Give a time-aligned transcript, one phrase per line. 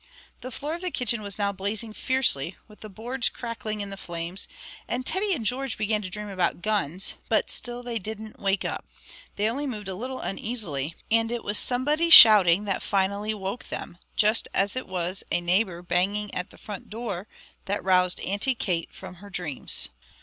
[0.39, 3.97] The floor of the kitchen was now blazing fiercely, with the boards crackling in the
[3.97, 4.47] flames,
[4.87, 8.83] and Teddy and George began to dream about guns, but still they didn't wake up.
[9.35, 13.99] They only moved a little uneasily, and it was somebody shouting that finally woke them,
[14.15, 17.27] just as it was a neighbour banging at the front door
[17.65, 19.89] that roused Auntie Kate from her dreams.